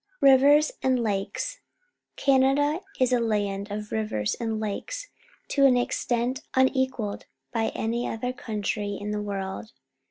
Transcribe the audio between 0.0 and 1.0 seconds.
Rivers and